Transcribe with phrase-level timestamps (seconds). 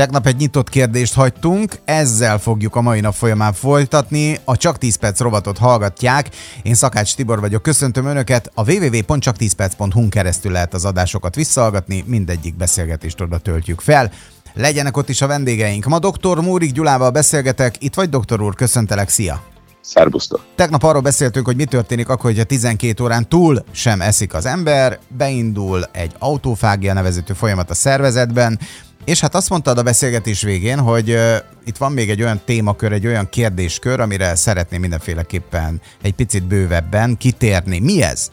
[0.00, 4.38] Tegnap egy nyitott kérdést hagytunk, ezzel fogjuk a mai nap folyamán folytatni.
[4.44, 6.28] A Csak 10 perc rovatot hallgatják.
[6.62, 8.50] Én Szakács Tibor vagyok, köszöntöm Önöket.
[8.54, 14.10] A www.csak10perc.hu keresztül lehet az adásokat visszahallgatni, mindegyik beszélgetést oda töltjük fel.
[14.54, 15.84] Legyenek ott is a vendégeink.
[15.84, 16.38] Ma dr.
[16.38, 17.82] Múrik Gyulával beszélgetek.
[17.82, 19.42] Itt vagy, doktor úr, köszöntelek, szia!
[19.80, 20.44] Szerbusztok!
[20.56, 24.46] Tegnap arról beszéltünk, hogy mi történik akkor, hogy a 12 órán túl sem eszik az
[24.46, 28.58] ember, beindul egy autófágia nevezető folyamat a szervezetben,
[29.04, 32.92] és hát azt mondtad a beszélgetés végén, hogy uh, itt van még egy olyan témakör,
[32.92, 37.78] egy olyan kérdéskör, amire szeretném mindenféleképpen egy picit bővebben kitérni.
[37.78, 38.30] Mi ez?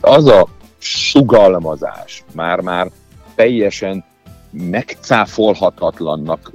[0.00, 0.48] Az a
[0.78, 2.90] sugalmazás már-már
[3.34, 4.04] teljesen
[4.50, 6.52] megcáfolhatatlannak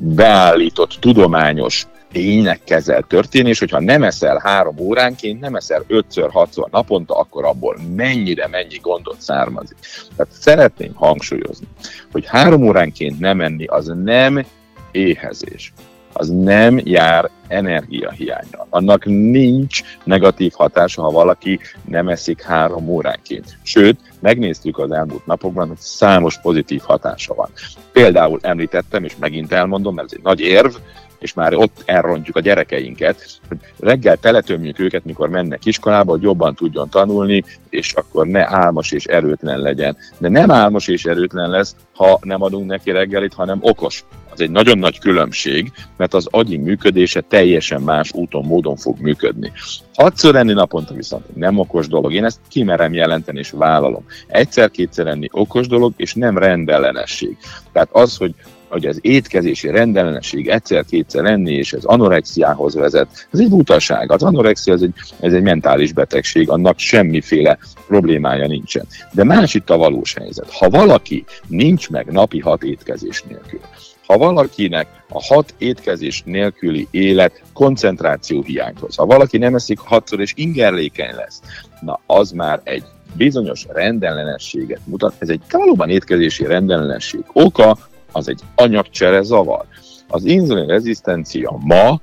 [0.00, 7.14] beállított tudományos ténynek kezel történés, hogyha nem eszel három óránként, nem eszel ötször, hatszor naponta,
[7.14, 9.76] akkor abból mennyire, mennyi gondot származik.
[10.16, 11.66] Tehát szeretném hangsúlyozni,
[12.12, 14.46] hogy három óránként nem enni az nem
[14.90, 15.72] éhezés
[16.12, 18.66] az nem jár energiahiányra.
[18.70, 23.58] Annak nincs negatív hatása, ha valaki nem eszik három óránként.
[23.62, 27.48] Sőt, megnéztük az elmúlt napokban, hogy számos pozitív hatása van.
[27.92, 30.74] Például említettem, és megint elmondom, mert ez egy nagy érv,
[31.20, 36.54] és már ott elrontjuk a gyerekeinket, hogy reggel teletömjük őket, mikor mennek iskolába, hogy jobban
[36.54, 39.96] tudjon tanulni, és akkor ne álmos és erőtlen legyen.
[40.18, 44.04] De nem álmos és erőtlen lesz, ha nem adunk neki reggelit, hanem okos.
[44.32, 49.52] Az egy nagyon nagy különbség, mert az agyi működése teljesen más úton, módon fog működni.
[49.94, 52.12] Hatszor enni naponta viszont nem okos dolog.
[52.12, 54.04] Én ezt kimerem jelenteni és vállalom.
[54.26, 57.36] Egyszer-kétszer enni okos dolog, és nem rendellenesség.
[57.72, 58.34] Tehát az, hogy
[58.70, 64.12] hogy az étkezési rendellenesség egyszer-kétszer enni, és ez anorexiához vezet, ez egy butaság.
[64.12, 68.86] Az anorexia ez egy, ez egy mentális betegség, annak semmiféle problémája nincsen.
[69.12, 70.50] De más itt a valós helyzet.
[70.50, 73.60] Ha valaki nincs meg napi hat étkezés nélkül,
[74.06, 80.32] ha valakinek a hat étkezés nélküli élet koncentráció hiányhoz, ha valaki nem eszik hatszor és
[80.36, 81.40] ingerlékeny lesz,
[81.80, 82.84] na az már egy
[83.16, 85.14] bizonyos rendellenességet mutat.
[85.18, 87.78] Ez egy valóban étkezési rendellenesség oka,
[88.12, 89.64] az egy anyagcsere zavar.
[90.08, 92.00] Az inzulin rezisztencia ma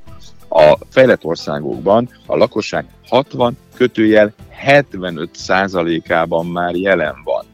[0.50, 7.46] a fejlett országokban a lakosság 60 kötőjel 75 százalékában már jelen van.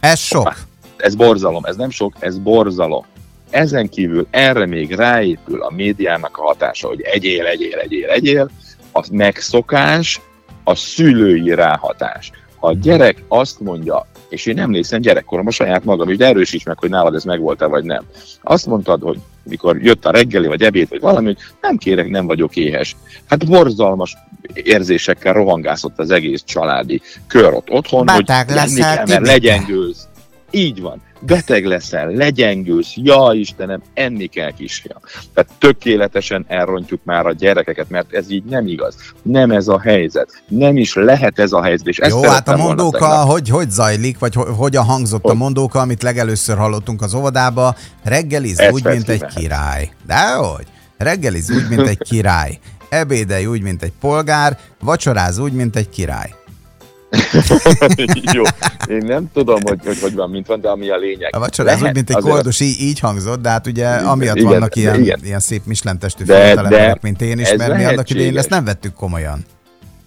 [0.00, 0.54] Ez sok.
[0.96, 3.04] Ez borzalom, ez nem sok, ez borzalom.
[3.50, 8.50] Ezen kívül erre még ráépül a médiának a hatása, hogy egyél, egyél, egyél, egyél,
[8.92, 10.20] a megszokás,
[10.64, 12.30] a szülői ráhatás.
[12.56, 16.78] Ha a gyerek azt mondja, és én emlékszem gyerekkoromban saját magam is, de erősíts meg,
[16.78, 18.04] hogy nálad ez megvolt-e vagy nem.
[18.42, 22.26] Azt mondtad, hogy mikor jött a reggeli, vagy ebéd, vagy valami, hogy nem kérek, nem
[22.26, 22.96] vagyok éhes.
[23.28, 24.16] Hát borzalmas
[24.52, 30.08] érzésekkel rohangászott az egész családi kör ott otthon, Báták hogy lenni kell, mert legyengülsz.
[30.54, 35.00] Így van beteg leszel, legyengülsz, ja Istenem, enni kell kisfiam.
[35.34, 38.96] Tehát tökéletesen elrontjuk már a gyerekeket, mert ez így nem igaz.
[39.22, 40.42] Nem ez a helyzet.
[40.48, 41.86] Nem is lehet ez a helyzet.
[41.86, 45.30] És Jó, hát a mondóka, hogy, hogy zajlik, vagy hogyan hangzott hogy?
[45.30, 49.90] a mondóka, amit legelőször hallottunk az óvodába, reggeliz ez úgy, mint egy király.
[50.06, 50.66] De hogy?
[50.96, 52.58] Reggeliz úgy, mint egy király.
[52.88, 56.34] Ebédelj úgy, mint egy polgár, vacsoráz úgy, mint egy király.
[58.36, 58.42] Jó,
[58.88, 61.36] én nem tudom, hogy, hogy hogy van, mint van, de ami a lényeg.
[61.36, 64.48] A vacsora ez úgy, mint egy kordos, így, így hangzott, de hát ugye amiatt igen,
[64.48, 65.20] vannak ilyen, igen.
[65.24, 69.44] ilyen szép mislentestű fiatalemberek, mint én is, mert mi annak idején ezt nem vettük komolyan.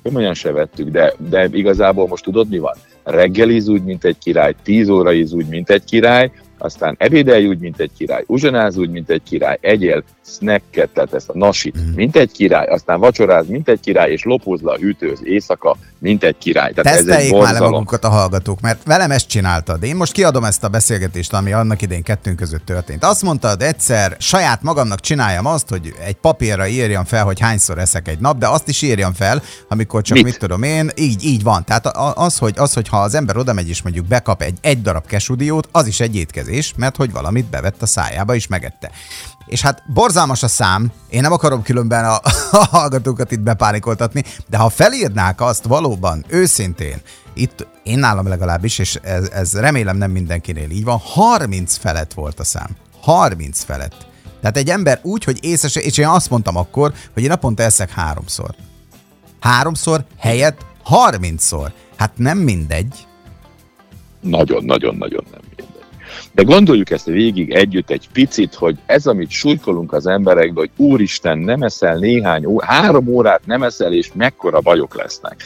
[0.04, 2.76] Komolyan se vettük, de, de igazából most tudod mi van?
[3.04, 7.80] Reggeliz úgy, mint egy király, tíz óra úgy, mint egy király, aztán ebédelj úgy, mint
[7.80, 11.94] egy király, uzsonáz úgy, mint egy király, egyél snacket, tehát ezt a nasit, mm.
[11.96, 16.24] mint egy király, aztán vacsoráz, mint egy király, és lopózz le a hűtőz éjszaka, mint
[16.24, 16.74] egy király.
[16.74, 19.84] Tehát Teszteljék ez egy már le magunkat a hallgatók, mert velem ezt csináltad.
[19.84, 23.04] Én most kiadom ezt a beszélgetést, ami annak idén kettőnk között történt.
[23.04, 28.08] Azt mondtad egyszer, saját magamnak csináljam azt, hogy egy papírra írjam fel, hogy hányszor eszek
[28.08, 31.44] egy nap, de azt is írjam fel, amikor csak mit, mit tudom én, így, így
[31.44, 31.64] van.
[31.66, 34.82] Tehát az, hogy, az, hogy ha az ember oda megy és mondjuk bekap egy, egy
[34.82, 38.92] darab kesudiót, az is egy étkezés, mert hogy valamit bevett a szájába és megette.
[39.46, 42.20] És hát borzalmas a szám, én nem akarom különben a,
[42.52, 47.02] a hallgatókat itt bepánikoltatni, de ha felírnák azt valóban, őszintén,
[47.34, 52.40] itt én nálam legalábbis, és ez, ez remélem nem mindenkinél így van, 30 felett volt
[52.40, 52.76] a szám.
[53.02, 54.08] 30 felett.
[54.42, 57.90] Tehát egy ember úgy, hogy észes, és én azt mondtam akkor, hogy én naponta eszek
[57.90, 58.56] háromszor.
[59.40, 61.72] Háromszor helyett 30-szor.
[61.96, 63.08] Hát nem mindegy.
[64.20, 65.57] Nagyon-nagyon-nagyon nem mindegy.
[66.32, 71.38] De gondoljuk ezt végig együtt egy picit, hogy ez, amit súlykolunk az emberekbe, hogy úristen,
[71.38, 75.44] nem eszel néhány ó, három órát nem eszel, és mekkora bajok lesznek.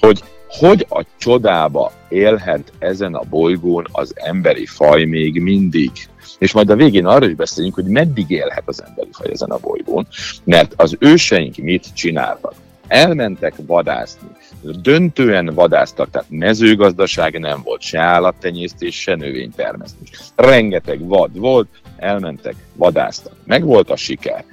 [0.00, 0.22] Hogy
[0.58, 5.90] hogy a csodába élhet ezen a bolygón az emberi faj még mindig?
[6.38, 9.58] És majd a végén arra is beszéljünk, hogy meddig élhet az emberi faj ezen a
[9.58, 10.06] bolygón,
[10.44, 12.54] mert az őseink mit csináltak?
[12.94, 14.28] Elmentek vadászni,
[14.62, 20.10] döntően vadáztak, tehát mezőgazdaság nem volt, se állattenyésztés, se növénytermesztés.
[20.34, 23.32] Rengeteg vad volt, elmentek, vadáztak.
[23.44, 24.44] Meg volt a siker.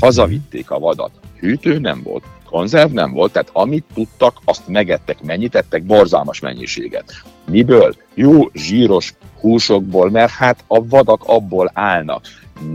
[0.00, 1.10] Hazavitték a vadat.
[1.38, 7.12] Hűtő nem volt, konzerv nem volt, tehát amit tudtak, azt megettek, mennyit ettek, borzalmas mennyiséget.
[7.50, 7.94] Miből?
[8.14, 12.22] Jó zsíros húsokból, mert hát a vadak abból állnak.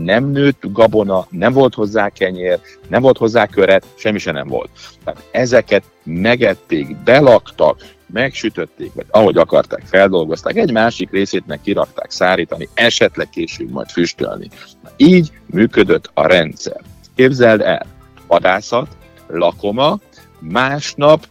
[0.04, 4.70] Nem nőtt gabona, nem volt hozzá kenyér, nem volt hozzá köret, semmi se nem volt.
[5.04, 12.68] Tehát ezeket megették, belaktak, megsütötték, vagy ahogy akarták, feldolgozták, egy másik részét meg kirakták szárítani,
[12.74, 14.48] esetleg később majd füstölni.
[14.96, 16.80] Így működött a rendszer.
[17.14, 17.86] Képzeld el,
[18.26, 18.96] vadászat,
[19.28, 19.98] lakoma,
[20.38, 21.26] másnap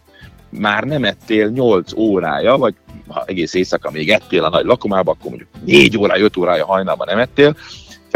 [0.50, 2.74] már nem ettél 8 órája, vagy
[3.08, 7.06] ha egész éjszaka még ettél a nagy lakomába, akkor mondjuk 4 órája, 5 órája hajnalban
[7.10, 7.56] nem ettél,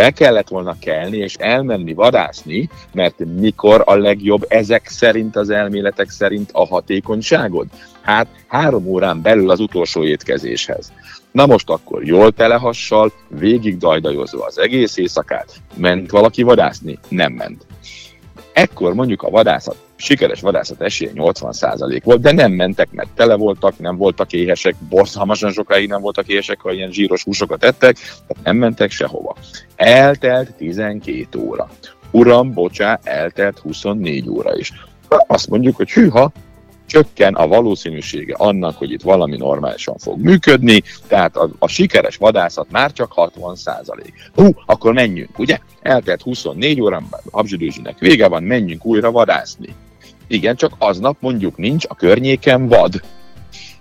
[0.00, 6.10] fel kellett volna kelni és elmenni vadászni, mert mikor a legjobb ezek szerint, az elméletek
[6.10, 7.66] szerint a hatékonyságod?
[8.00, 10.92] Hát három órán belül az utolsó étkezéshez.
[11.32, 16.98] Na most akkor jól telehassal, végig dajdajozva az egész éjszakát, ment valaki vadászni?
[17.08, 17.66] Nem ment.
[18.60, 23.78] Ekkor mondjuk a vadászat, sikeres vadászat esélye 80% volt, de nem mentek, mert tele voltak,
[23.78, 28.56] nem voltak éhesek, borzalmasan sokáig nem voltak éhesek, ha ilyen zsíros húsokat ettek, tehát nem
[28.56, 29.36] mentek sehova.
[29.76, 31.68] Eltelt 12 óra.
[32.10, 34.72] Uram, bocsá, eltelt 24 óra is.
[35.08, 36.32] Azt mondjuk, hogy hűha,
[36.90, 42.70] csökken a valószínűsége annak, hogy itt valami normálisan fog működni, tehát a, a sikeres vadászat
[42.70, 44.12] már csak 60 százalék.
[44.34, 45.58] Hú, akkor menjünk, ugye?
[45.82, 49.74] Eltelt 24 óra, habzsidőzsinek vége van, menjünk újra vadászni.
[50.26, 53.00] Igen, csak aznap mondjuk nincs a környéken vad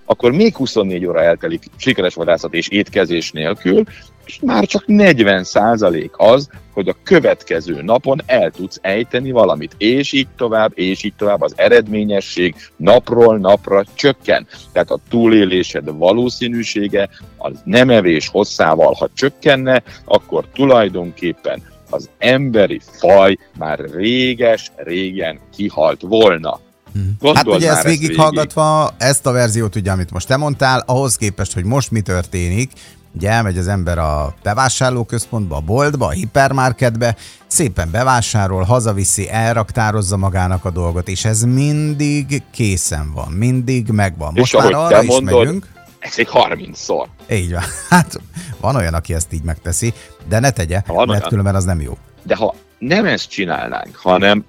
[0.05, 3.83] akkor még 24 óra eltelik sikeres vadászat és étkezés nélkül,
[4.29, 10.11] és már csak 40 százalék az, hogy a következő napon el tudsz ejteni valamit, és
[10.11, 14.47] így tovább, és így tovább az eredményesség napról napra csökken.
[14.71, 23.37] Tehát a túlélésed valószínűsége az nem evés hosszával, ha csökkenne, akkor tulajdonképpen az emberi faj
[23.57, 26.59] már réges, régen kihalt volna.
[26.93, 27.33] Hmm.
[27.33, 28.95] hát ugye ezt végighallgatva, végig.
[28.97, 32.71] ezt a verziót ugye, amit most te mondtál, ahhoz képest, hogy most mi történik,
[33.15, 37.15] Ugye elmegy az ember a bevásárlóközpontba, a boltba, a hipermarketbe,
[37.47, 44.33] szépen bevásárol, hazaviszi, elraktározza magának a dolgot, és ez mindig készen van, mindig megvan.
[44.35, 45.67] Most és már arra is mondod, megyünk.
[45.99, 47.05] Ez egy 30-szor.
[47.31, 47.63] Így van.
[47.89, 48.19] Hát
[48.61, 49.93] van olyan, aki ezt így megteszi,
[50.27, 51.29] de ne tegye, van mert olyan.
[51.29, 51.97] különben az nem jó.
[52.23, 54.45] De ha nem ezt csinálnánk, hanem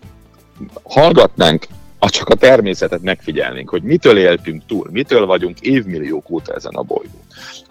[0.82, 1.66] hallgatnánk
[2.08, 7.22] csak a természetet megfigyelnénk, hogy mitől éltünk túl, mitől vagyunk évmilliók óta ezen a bolygón.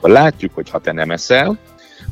[0.01, 1.57] Ha látjuk, hogy ha te nem eszel,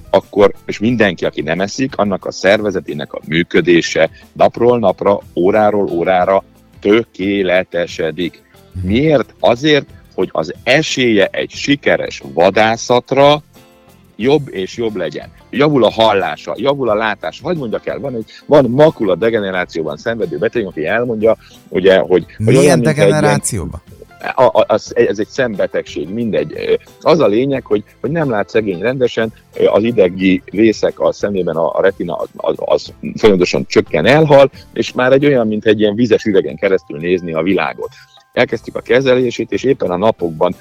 [0.09, 6.43] akkor, és mindenki, aki nem eszik, annak a szervezetének a működése napról napra, óráról órára
[6.79, 8.41] tökéletesedik.
[8.81, 9.33] Miért?
[9.39, 9.85] Azért,
[10.15, 13.43] hogy az esélye egy sikeres vadászatra
[14.17, 15.29] jobb és jobb legyen.
[15.49, 17.43] Javul a hallása, javul a látása.
[17.43, 21.37] Hogy mondjak el, van, egy, van makula degenerációban szenvedő beteg, aki elmondja,
[21.67, 22.25] ugye, hogy...
[22.37, 23.81] Milyen olyan, degenerációban?
[24.35, 26.79] A, a, az, ez egy szembetegség, mindegy.
[27.01, 29.33] Az a lényeg, hogy, hogy nem lát szegény rendesen,
[29.71, 34.93] az idegi részek a szemében, a, a retina az, az, az folyamatosan csökken, elhal, és
[34.93, 37.89] már egy olyan, mint egy ilyen vizes üvegen keresztül nézni a világot
[38.37, 40.55] elkezdtük a kezelését, és éppen a napokban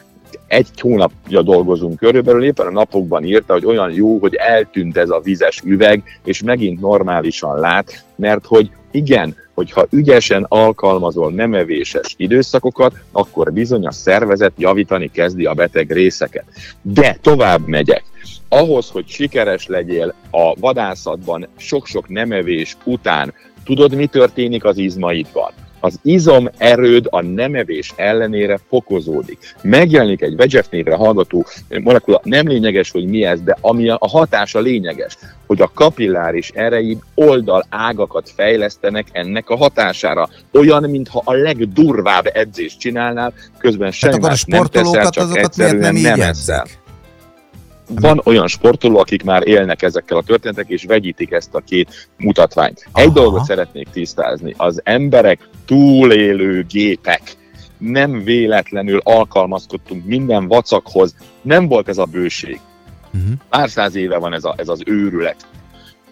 [0.46, 5.20] egy hónapja dolgozunk körülbelül, éppen a napokban írta, hogy olyan jó, hogy eltűnt ez a
[5.20, 13.52] vizes üveg, és megint normálisan lát, mert hogy igen, hogyha ügyesen alkalmazol nemevéses időszakokat, akkor
[13.52, 16.44] bizony a szervezet javítani kezdi a beteg részeket.
[16.82, 18.04] De tovább megyek.
[18.48, 25.52] Ahhoz, hogy sikeres legyél a vadászatban sok-sok nemevés után, tudod, mi történik az izmaidban?
[25.86, 29.54] Az izom erőd a nemevés ellenére fokozódik.
[29.62, 31.46] Megjelenik egy VEGF névre hallgató
[31.82, 36.98] molekula, nem lényeges, hogy mi ez, de ami a hatása lényeges, hogy a kapilláris ereid
[37.14, 40.28] oldal ágakat fejlesztenek ennek a hatására.
[40.52, 46.02] Olyan, mintha a legdurvább edzést csinálnál, közben semmi hát más nem teszel, csak egyszerűen nem,
[46.02, 46.66] nem ezzel
[47.88, 52.88] van olyan sportoló, akik már élnek ezekkel a történetek, és vegyítik ezt a két mutatványt.
[52.92, 53.14] Egy Aha.
[53.14, 54.54] dolgot szeretnék tisztázni.
[54.56, 57.22] Az emberek túlélő gépek.
[57.78, 61.14] Nem véletlenül alkalmazkodtunk minden vacakhoz.
[61.42, 62.60] Nem volt ez a bőség.
[63.14, 63.32] Uh-huh.
[63.48, 65.46] Pár száz éve van ez, a, ez az őrület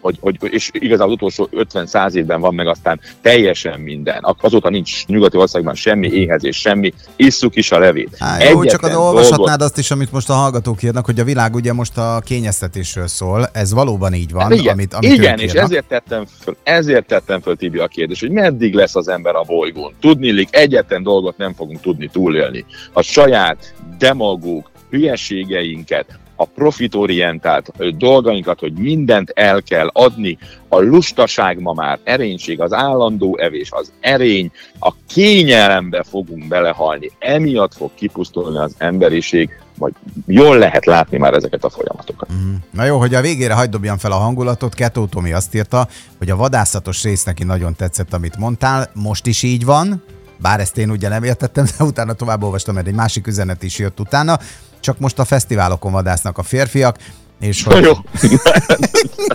[0.05, 4.35] hogy, hogy, és igazából az utolsó 50-100 évben van meg aztán teljesen minden.
[4.41, 8.17] Azóta nincs nyugati országban semmi éhezés, semmi, isszuk is a levét.
[8.19, 9.63] Há, jó, Egyetlen csak az olvashatnád dolgot...
[9.63, 13.49] azt is, amit most a hallgatók írnak, hogy a világ ugye most a kényeztetésről szól,
[13.53, 14.53] ez valóban így van.
[14.53, 18.31] Igen, amit, amit igen és ezért tettem, föl, ezért tettem föl Tibi a kérdés, hogy
[18.31, 19.95] meddig lesz az ember a bolygón.
[20.01, 22.65] Tudnilik, egyetlen dolgot nem fogunk tudni túlélni.
[22.93, 30.39] A saját demagóg hülyeségeinket, a profitorientált dolgainkat, hogy mindent el kell adni,
[30.69, 37.75] a lustaság ma már erénység, az állandó evés, az erény, a kényelembe fogunk belehalni, emiatt
[37.75, 39.93] fog kipusztulni az emberiség, vagy
[40.27, 42.33] jól lehet látni már ezeket a folyamatokat.
[42.33, 42.55] Mm.
[42.71, 45.89] Na jó, hogy a végére hagyd dobjam fel a hangulatot, Ketó Tomi azt írta,
[46.19, 50.03] hogy a vadászatos rész neki nagyon tetszett, amit mondtál, most is így van,
[50.41, 53.79] bár ezt én ugye nem értettem, de utána tovább olvastam, mert egy másik üzenet is
[53.79, 54.39] jött utána
[54.85, 56.97] csak most a fesztiválokon vadásznak a férfiak,
[57.41, 57.85] és hogy...
[57.85, 57.93] Jó.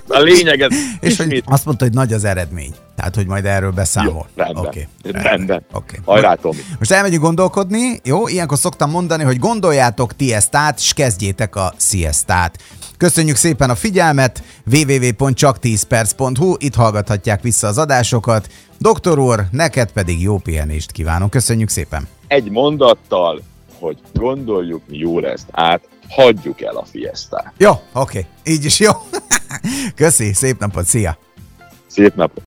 [0.08, 0.72] a lényeg ez.
[1.00, 2.74] És hogy azt mondta, hogy nagy az eredmény.
[2.96, 4.28] Tehát, hogy majd erről beszámol.
[4.36, 4.66] Jó, rendben.
[4.66, 4.88] Okay.
[5.04, 5.66] rendben.
[5.72, 6.00] Okay.
[6.06, 6.60] Hajrá, Tomi.
[6.80, 8.00] Most elmegyünk gondolkodni.
[8.04, 12.58] Jó, ilyenkor szoktam mondani, hogy gondoljátok ti ezt át, és kezdjétek a siestát.
[12.98, 18.50] Köszönjük szépen a figyelmet, www.csak10perc.hu, itt hallgathatják vissza az adásokat.
[18.78, 21.30] Doktor úr, neked pedig jó pihenést kívánok.
[21.30, 22.08] Köszönjük szépen.
[22.28, 23.42] Egy mondattal
[23.80, 27.54] hogy gondoljuk mi jól ezt át, hagyjuk el a fiesztát.
[27.58, 28.26] Jó, oké, okay.
[28.54, 28.92] így is jó.
[29.96, 31.18] Köszi, szép napot, szia!
[31.88, 32.38] Szép napot!